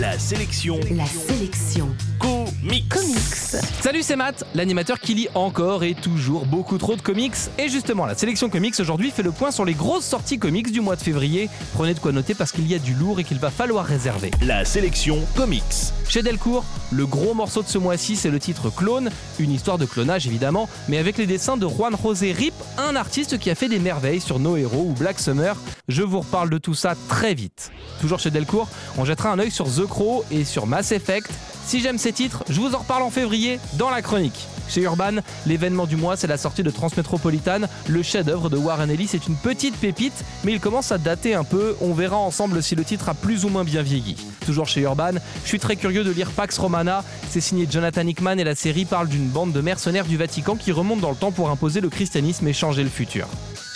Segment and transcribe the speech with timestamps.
[0.00, 2.88] La sélection La sélection comics.
[2.88, 3.60] comics.
[3.82, 7.34] Salut, c'est Matt, l'animateur qui lit encore et toujours beaucoup trop de comics.
[7.58, 10.80] Et justement, la sélection comics aujourd'hui fait le point sur les grosses sorties comics du
[10.80, 11.50] mois de février.
[11.74, 14.30] Prenez de quoi noter parce qu'il y a du lourd et qu'il va falloir réserver.
[14.40, 15.92] La sélection comics.
[16.08, 19.86] Chez Delcourt, le gros morceau de ce mois-ci, c'est le titre Clone, une histoire de
[19.86, 23.68] clonage évidemment, mais avec les dessins de Juan José Rip, un artiste qui a fait
[23.68, 25.56] des merveilles sur No Hero ou Black Summer.
[25.88, 27.70] Je vous reparle de tout ça très vite.
[28.00, 31.30] Toujours chez Delcourt, on jettera un œil sur The Crow et sur Mass Effect.
[31.66, 34.48] Si j'aime ces titres, je vous en reparle en février dans la chronique.
[34.70, 35.16] Chez Urban,
[35.46, 37.68] l'événement du mois, c'est la sortie de Transmétropolitane.
[37.88, 41.42] Le chef-d'œuvre de Warren Ellis est une petite pépite, mais il commence à dater un
[41.42, 41.76] peu.
[41.80, 44.16] On verra ensemble si le titre a plus ou moins bien vieilli.
[44.46, 47.02] Toujours chez Urban, je suis très curieux de lire Pax Romana.
[47.28, 50.70] C'est signé Jonathan Hickman et la série parle d'une bande de mercenaires du Vatican qui
[50.70, 53.26] remontent dans le temps pour imposer le christianisme et changer le futur.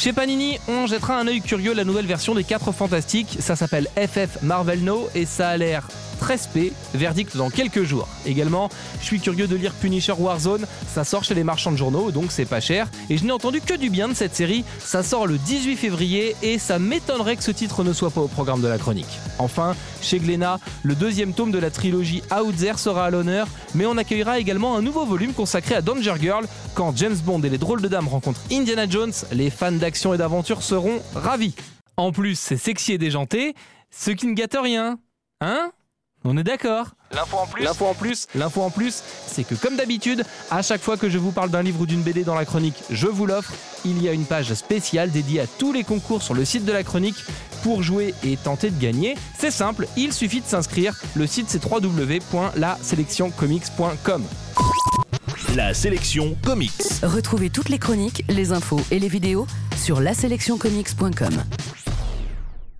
[0.04, 3.38] Chez Panini, on jettera un œil curieux la nouvelle version des 4 Fantastiques.
[3.40, 5.88] Ça s'appelle FF Marvel No et ça a l'air
[6.20, 8.08] 13p, verdict dans quelques jours.
[8.26, 8.68] Également,
[9.00, 12.32] je suis curieux de lire Punisher Warzone, ça sort chez les marchands de journaux, donc
[12.32, 12.88] c'est pas cher.
[13.10, 16.36] Et je n'ai entendu que du bien de cette série, ça sort le 18 février
[16.42, 19.18] et ça m'étonnerait que ce titre ne soit pas au programme de la chronique.
[19.38, 23.86] Enfin, chez Glénat, le deuxième tome de la trilogie Out There sera à l'honneur, mais
[23.86, 26.46] on accueillera également un nouveau volume consacré à Danger Girl.
[26.74, 30.18] Quand James Bond et les drôles de dames rencontrent Indiana Jones, les fans d'action et
[30.18, 31.54] d'aventure seront ravis.
[31.96, 33.54] En plus, c'est sexy et déjanté,
[33.92, 34.98] ce qui ne gâte rien.
[35.40, 35.70] Hein?
[36.24, 39.76] On est d'accord L'info en plus L'info en plus L'info en plus, c'est que comme
[39.76, 42.44] d'habitude, à chaque fois que je vous parle d'un livre ou d'une BD dans la
[42.44, 43.52] chronique, je vous l'offre.
[43.84, 46.72] Il y a une page spéciale dédiée à tous les concours sur le site de
[46.72, 47.24] la chronique
[47.62, 49.14] pour jouer et tenter de gagner.
[49.38, 51.00] C'est simple, il suffit de s'inscrire.
[51.14, 54.24] Le site c'est www.laselectioncomics.com.
[55.54, 56.72] La sélection comics.
[57.04, 59.46] Retrouvez toutes les chroniques, les infos et les vidéos
[59.76, 61.73] sur laselectioncomics.com.